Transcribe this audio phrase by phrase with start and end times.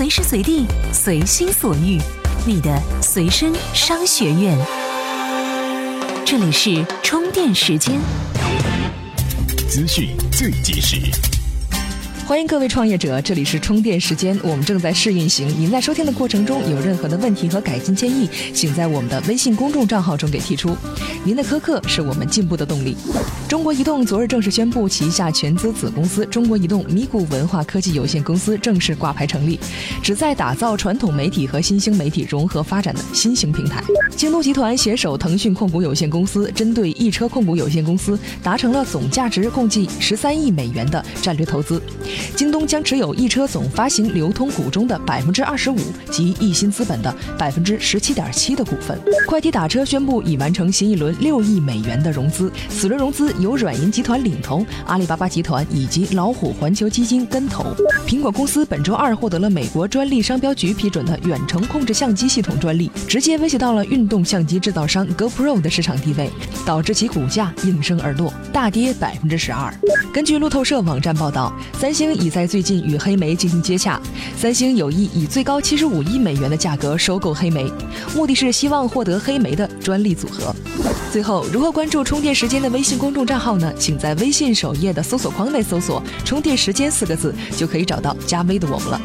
[0.00, 0.64] 随时随地，
[0.94, 2.00] 随心所欲，
[2.46, 4.58] 你的随身商学院。
[6.24, 8.00] 这里是充电时间，
[9.68, 11.29] 资讯最及时。
[12.30, 15.48] 欢迎各位创业者，这里是充电时间，我们正在试运行。
[15.58, 20.76] 您在收听的过程中有任何的问题和改进建议，请在我们的微信公众账号中给提出。
[21.24, 22.96] 您的苛刻是我们进步的动力。
[23.48, 29.58] 中国移动昨日正式宣布，旗下全资子公司中国移动咪咕文化科技有限公司正式挂牌成立，
[30.00, 33.82] 旨在打造传统媒体和新兴媒体融合发展的新型平台。
[34.16, 41.82] 京东集团携手腾讯控股有限公司，针对易车控股有限公司达成了总价值共计十三亿美元的战略投资。
[42.36, 45.78] 京东将持有易车总发行流通股中的百分之二十五
[46.10, 48.98] 及易鑫资本的百分之十七点七的股份。
[49.26, 57.64] 快滴打车宣布已完成新一轮六亿美元的融资，此轮融资由软银集团领投，阿里巴巴集团以及老虎环球基金跟投。
[58.06, 66.30] 苹果公司本周二获得了美国专利商标局批准的远程控制相机系统专利，直接威胁到了运动相机制造商 GoPro 的市场地位，
[66.66, 69.72] 导致其股价应声而落，大跌百分之十二。
[70.12, 74.00] 根据路透社网站报道，三星已在最近与黑莓进行接洽，
[74.36, 77.70] 三星有意以最高七十五亿美元的价格收购黑莓，
[78.14, 80.54] 目的是希望获得黑莓的专利组合。
[81.12, 83.72] 最后，如何关注充电时间的微信公众账号呢？
[83.78, 89.00] 请在微信首页的搜索框内搜索“充电时间”四个字，就可以找到加微的我们了。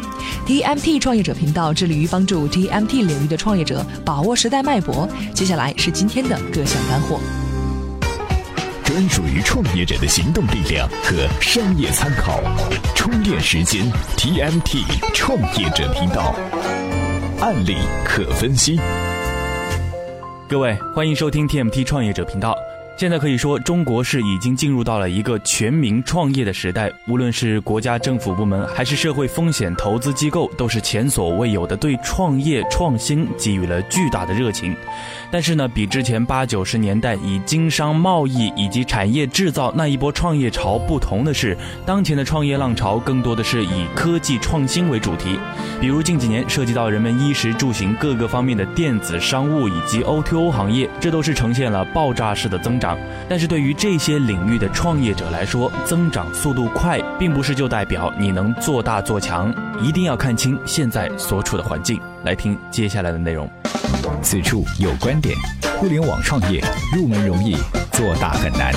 [0.46, 5.08] TMT 创业者频道致力于帮助 TMT 领域的创业者把握时代脉搏。
[5.34, 7.20] 接下来是今天的各项干货。
[8.96, 12.42] 专属于创业者的行动力量和商业参考，
[12.96, 13.84] 充电时间
[14.16, 16.34] TMT 创业者频道，
[17.42, 18.80] 案例可分析。
[20.48, 22.56] 各位，欢迎收听 TMT 创业者频道。
[22.98, 26.90] 现在可以说，中国是已经进入到了一个全民创业的时代。
[27.10, 34.74] 无论是国家政府部门，还是社会风险投资机构，都是前所未有的对创业创新给予了巨大的热情。
[35.30, 45.38] 但是呢，比之前八九十年代以经商贸易以及产业制造那一波创业潮不同的是，当前的创业浪潮更多的是以科技创新为主题。
[45.82, 52.85] 比如近几年涉及到人们衣食住行各个方面的电子商务以及 O2O 行业，这都是呈现了爆炸式的增长。
[53.30, 61.98] 但是对于这些领域的创业者来说，增长速度快，并不是就代表你能做大做强，一定要看清现在所处的环境。
[62.26, 63.50] 来听接下来的内容。
[64.22, 65.38] 此处有观点：
[65.80, 66.62] 互联网创业
[66.94, 67.56] 入门容易，
[67.92, 68.74] 做大很难。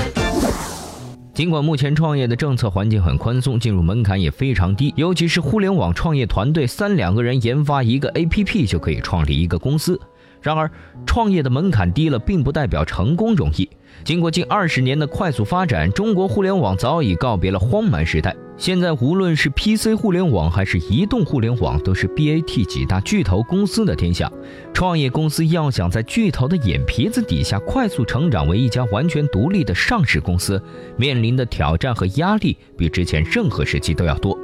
[1.35, 10.01] 尽管目前创业的政策环境很宽松，进入门槛也非常低，尤其是互联网创业团队三两个人研发一个 APP 就可以创立一个公司。
[10.41, 10.71] 然而，
[11.07, 13.69] 创业的门槛低了，并不代表成功容易。
[14.05, 18.35] 经过近二十年的快速发展，中国互联网早已告别了荒蛮时代。
[18.57, 24.31] 现在，无论是 PC 互联网还是移动互联网，都是 BAT 几大巨头公司的天下。
[24.73, 30.63] 创业公司要想在巨头的眼皮子底下快速成长为一家完全独立的上市公司，
[30.97, 34.38] 面临的挑战和压力比之前任何时期都要多。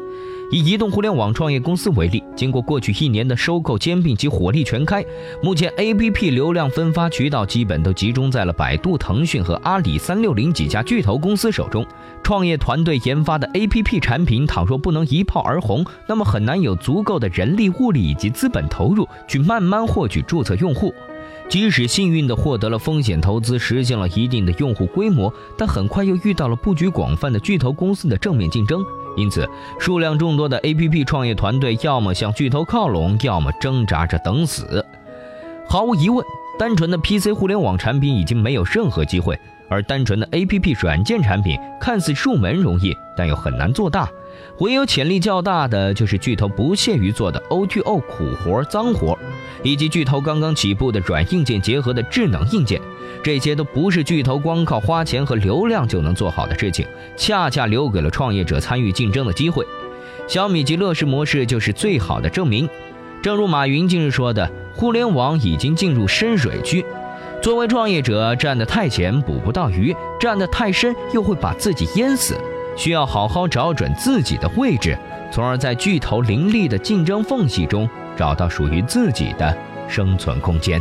[0.54, 5.04] 以移动互联网创业公司为例，经过过去一年的收购兼并及火力全开，
[5.42, 11.84] 目前 APP 流量分发渠道基本都集中在了百度、腾讯和阿里、三六零几家巨头公司手中。
[12.22, 20.94] 创业团队研发的 APP 产品，倘若不能一炮而红，那么很难有足够的人力、物力以及资本投入去慢慢获取注册用户。
[21.48, 28.80] 即使幸运地获得了风险投资，实现了一定的用户规模，但很快又遇到了布局广泛的巨头公司的正面竞争。
[29.16, 29.48] 因此，
[29.78, 34.84] 数量众多的 APP 创业团队要么向巨头靠拢，要么挣扎着等死。
[35.68, 36.24] 毫无疑问，
[36.58, 39.38] 单纯的 PC 互联网产品已经没有任何机会，
[39.68, 44.08] 而单纯的 APP 软件产品看似入门容易，但又很难做大。
[44.58, 49.16] 唯有潜力较大的，就是巨头不屑于做的 O2O 苦活、脏活，
[49.62, 52.80] 以及巨头刚刚起步的软硬件结合的智能硬件。
[53.22, 56.86] 这些都不是巨头光靠花钱和流量就能做好的事情，
[57.16, 59.64] 恰恰留给了创业者参与竞争的机会。
[60.26, 62.68] 小米及乐视模式就是最好的证明。
[63.22, 66.84] 正如马云近日说的：“互联网已经进入深水区。”
[67.40, 72.34] 作为创业者，站得太浅捕不到鱼，站得太深又会把自己淹死。
[72.76, 74.98] 需要好好找准自己的位置，
[75.30, 79.56] 从而在巨头林立的竞争缝隙中找到属于自己的
[79.88, 80.80] 生存空间。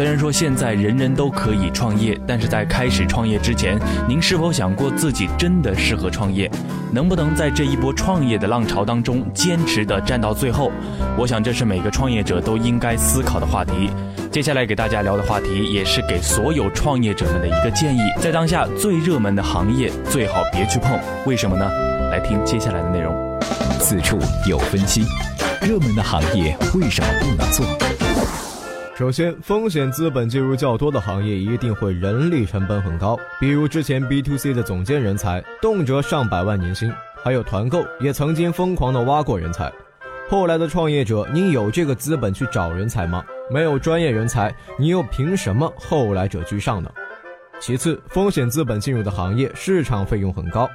[0.00, 6.50] 虽然说现在人人都可以创业，但是在开始创业之前，您是否想过自己真的适合创业？
[6.90, 10.72] 能不能在这一波创业的浪潮当中坚持的站到最后？
[11.18, 13.90] 我想这是每个创业者都应该思考的话题。
[14.32, 20.98] 接下来给大家聊的话题，也是给所有创业者们的一个建议：在当下最热门的行业，最好别去碰。
[21.26, 21.70] 为什么呢？
[22.10, 23.14] 来听接下来的内容。
[23.78, 24.18] 此处
[24.48, 25.04] 有分析，
[25.60, 27.66] 热门的行业为什么不能做？
[29.00, 36.92] 首先，风险资本介入较多的行业一定会人力成本很高，比如之前 B to C 的总监人才，动辄上百万年薪，
[37.24, 39.72] 还有团购也曾经疯狂的挖过人才。
[40.28, 43.24] 后来的创业者，你有这个资本去找人才吗？
[43.50, 46.92] 没有专业人才，你又凭什么后来者居上呢？
[47.58, 50.68] 其次，风险资本进入的行业市场费用很高。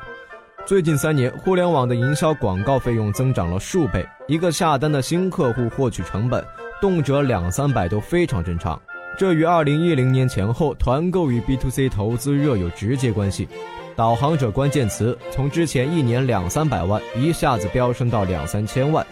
[0.66, 6.44] 最近三年，互联网的营销广告费用增长了数倍，一个下单的新客户获取成本
[6.86, 8.80] 动辄两三百都非常正常。
[9.18, 13.48] 这与二零一零年前后团购与 B to C 投资热有直接关系。
[13.96, 19.04] 导航者关键词从之前一年两三百万一下子飙升到两三千万。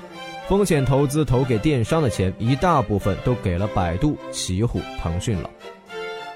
[0.47, 5.49] 风险投资投给电商的钱，一大部分都给了百度、奇虎、腾讯了。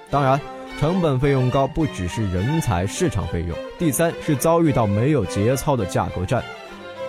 [0.09, 0.41] 当然，
[0.79, 6.43] 成本费用高不只是人才、市场费用，第三是遭遇到没有节操的价格战。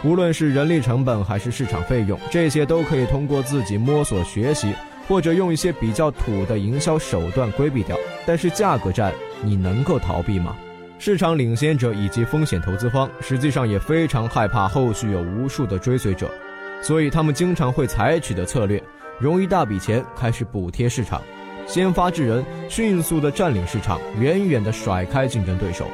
[0.05, 4.73] 无论是人力成本还是市场费用，这些都可以通过自己摸索学习，
[5.09, 7.97] 或者用一些比较土的营销手段规避掉。
[8.25, 9.13] 但是价格战，
[9.43, 10.57] 你能够逃避吗？
[11.01, 16.31] 市场领先者以及风险投资方，实际上也非常害怕后续有无数的追随者。
[16.81, 18.81] 所以他们经常会采取的策略，
[19.19, 21.21] 融一大笔钱开始补贴市场，
[21.67, 25.87] 先发制人，迅速的占领市场，远远的甩开竞争对手。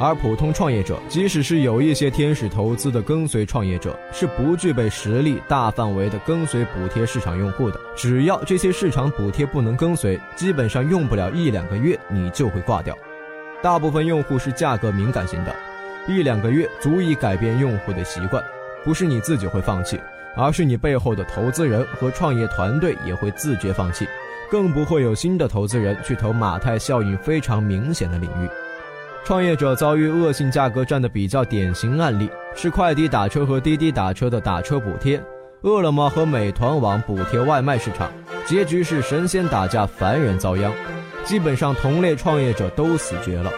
[0.00, 7.80] 而普通创业者，即使是有一些天使投资的跟随创业者，是不具备实力大范围的跟随补贴市场用户的。
[7.96, 12.96] 只要这些市场补贴不能跟随，基本上用不了一两个月，你就会挂掉。
[13.60, 15.52] 大部分用户是价格敏感型的，
[16.06, 18.42] 一两个月足以改变用户的习惯，
[18.84, 19.98] 不是你自己会放弃。
[20.36, 24.06] 而是你背后的投资人和创业团队也会自觉放弃，
[24.48, 28.48] 更不会有新的投资人去投马太效应非常明显的领域。
[29.28, 35.22] 创业者遭遇恶性价格战的比较典型案例是快滴打车和滴滴打车的打车补贴，
[35.60, 38.10] 饿了么和美团网补贴外卖市场，
[38.46, 40.72] 结局是神仙打架，凡人遭殃，
[41.24, 43.52] 基本上同类创业者都死绝了。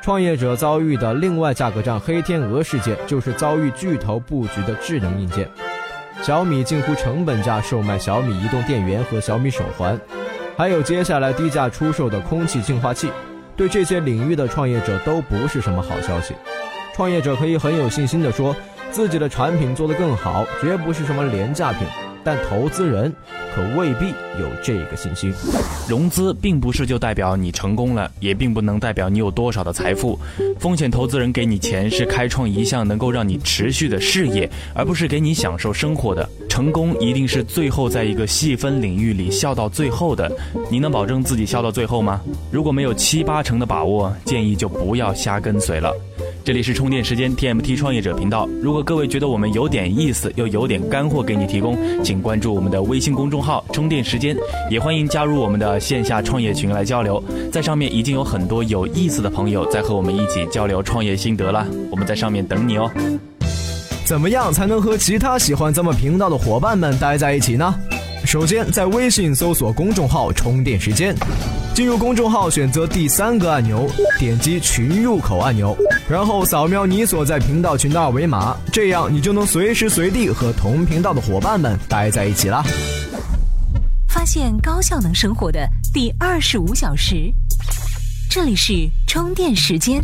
[0.00, 5.46] 创业者遭遇的另外价格战黑天鹅事件，就是遭遇巨头布局的智能硬件。
[6.22, 10.00] 小米近乎成本价售卖小米移动电源和小米手环，
[10.56, 13.10] 还有接下来低价出售的空气净化器，
[13.56, 16.34] 对这些领域的创业者都不是什么好消息。
[16.94, 18.54] 创业者可以很有信心地说，
[18.90, 21.86] 自己的产品做得更好，绝不是什么廉价品。
[22.24, 23.12] 但投资人
[23.54, 24.06] 可未必
[24.40, 25.32] 有这个信心。
[25.88, 30.18] 融资并不是就代表你成功了，也并不能代表你有多少的财富。
[30.58, 36.28] 风险投资人给你钱是开创一项能够让你持续的事业，而不是给你享受生活的。
[36.48, 40.30] 成功一定是最后在一个细分领域里笑到最后的。
[40.70, 42.20] 你能保证自己笑到最后吗？
[42.50, 45.92] 如果没有七八成的把握，建议就不要瞎跟随了。
[46.44, 48.46] 这里是充电时间 TMT 创业者频道。
[48.60, 51.74] 如果各位觉得我们有点意思，又有点干货给你提供，
[52.04, 54.36] 请关注我们的微信公众号“充电时间”，
[54.70, 57.22] 也欢迎加入我们的线下创业群来交流。
[57.50, 62.92] 在上面已经有很多有意思的朋友在和我们一起交流创业心得了，我们在上面等你哦。
[64.04, 67.74] 怎么样才能和其他喜欢咱们频道的伙伴们待在一起呢？
[68.26, 71.16] 首先，在微信搜索公众号“充电时间”。
[71.74, 75.76] 进入公众号，选择第三个按钮，点击群入口按钮，
[76.08, 82.62] 然后扫描你所在频道群的二维码，这样你就能随时随地和同频道的伙伴们待在一起啦。
[84.08, 87.28] 发现高效能生活的第二十五小时，
[88.30, 90.00] 这里是充电时间。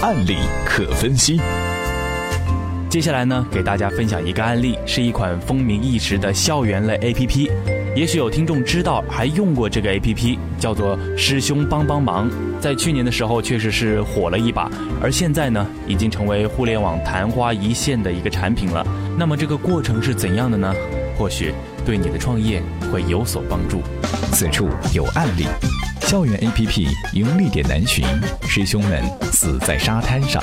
[0.00, 1.40] 案例可分析。
[2.90, 7.48] 接下来呢，给大家分享一个案例，是一款风靡一时的校园类 APP。
[7.94, 12.28] 也许有听众知道，还用过这个 APP，叫做“师兄帮帮忙”。
[12.60, 14.68] 在去年的时候，确实是火了一把，
[15.00, 18.84] 而现在呢，已经成为互联网昙花一现的一个产品了。
[19.16, 20.74] 那么这个过程是怎样的呢？
[21.16, 21.54] 或许
[21.86, 22.60] 对你的创业
[22.92, 23.82] 会有所帮助。
[24.32, 25.44] 此处有案例：
[26.00, 28.04] 校园 APP 盈利点难寻，
[28.48, 30.42] 师兄们死在沙滩上。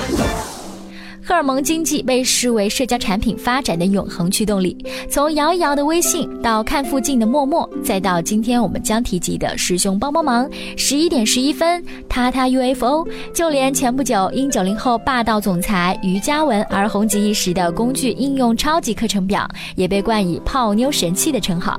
[1.28, 4.74] 荷尔蒙经济被视为社交产品发展的永恒驱动力。
[5.10, 21.78] 从摇一摇的微信，到看附近的陌陌，再到今天我们将提及的师兄帮帮忙，十一点十一分，他他 UFO，就连前不久因九零后霸道总裁于嘉文而红极一时的工具应用超级课程表，也被冠以泡妞神器的称号。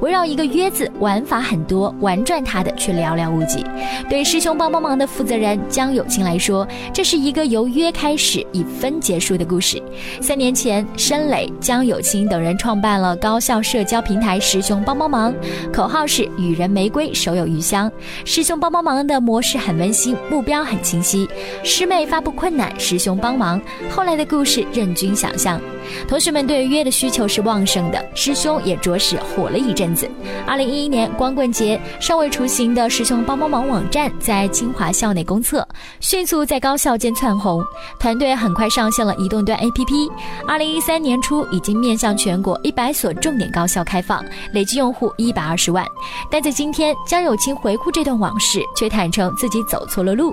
[0.00, 3.64] 围绕一个约字，玩法很多，玩转它的却寥寥无几。
[4.10, 9.82] 对师兄帮帮忙的负责人江有清来说，这是一个由约开始以分结束的故事。
[10.20, 15.34] 三年前，申磊、江有清等人创办了高校社交平台“师兄帮帮忙”，
[15.72, 17.90] 口号是“与人玫瑰，手有余香”。
[18.24, 21.28] 师兄帮帮忙的模式很温馨，目标很清晰。
[21.64, 23.60] 师妹发布困难，师兄帮忙。
[23.90, 25.60] 后来的故事任君想象。
[26.06, 30.06] 同学们对约的需求是旺盛的，师兄也着实火了一阵子。
[30.46, 35.66] 二零一一年光棍节，尚未雏形的师兄帮帮忙网站在清华校内公测，
[36.00, 37.62] 迅速在高校间窜红。
[37.98, 40.08] 团队很快上线了移动端 APP。
[40.46, 45.84] 二零一三年初，已经面向全国一百所重点高校开放，累计用户一百二十万。
[46.30, 50.32] 但在今天，江有清回顾这段往事，却坦诚自己走错了路。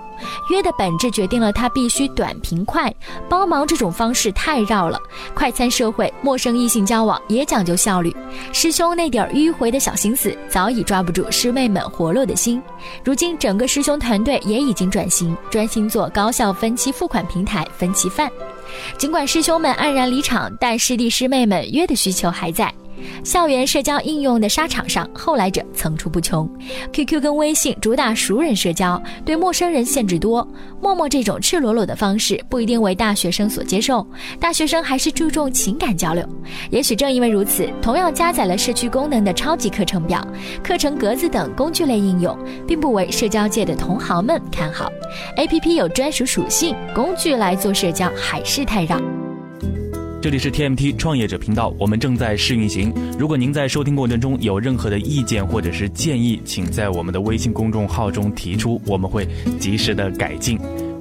[0.51, 2.93] 约的本质决定了他必须短平快，
[3.27, 4.99] 帮忙这种方式太绕了。
[5.33, 8.15] 快餐社会，陌生异性交往也讲究效率。
[8.53, 12.61] 师兄那点迂回的小心思，早已抓不住师妹们活络的心。
[13.03, 18.31] 如今，整个师兄团队也已经转型，专心做高校分期付款平台分期饭。
[18.97, 22.73] 尽管师兄们黯然离场，但师弟师妹们约的需求还在。
[23.23, 26.49] 校园社交应用的沙场上，后来者层出不穷。
[26.93, 30.47] QQ 跟微信主打熟人社交，对陌生人限制多。
[30.81, 34.05] 陌陌这种赤裸裸的方式不一定为大学生所接受，
[34.39, 36.27] 大学生还是注重情感交流。
[36.69, 40.25] 也许正因为如此，同样加载了社区功能的超级课程表、
[40.63, 42.37] 课程格子等工具类应用，
[42.67, 44.91] 并不为社交界的同行们看好。
[45.37, 48.99] APP 有专属属性，工具来做社交还是太绕。
[50.25, 52.91] 这里是 TMT 创业者频道，我们正在试运行。
[53.15, 59.27] 如果您在收听过程中有任何的意见或者是建议，请在我们的微信公众号中提出，我们会
[59.59, 60.57] 及时的改进。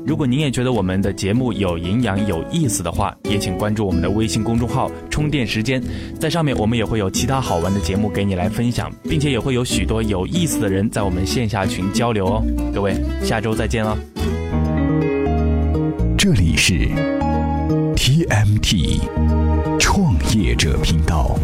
[0.06, 5.82] 如果您也觉得我们的节目有营养、有意思的话，也请关注我们的微信公众号“充电时间”。
[6.20, 12.42] 在上面，我们也会有其他好玩的节目给你来分享，并且也会有许多有意思的人在我们线下群交流哦。
[12.74, 13.96] 各位，下周再见了。
[16.18, 17.13] 这里是。
[18.28, 19.00] mt
[19.78, 21.38] 创业者频道。